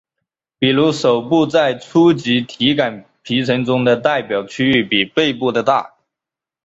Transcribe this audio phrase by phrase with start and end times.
[0.57, 5.93] 比如手部在初级体感皮层中的代表区域比背部的大。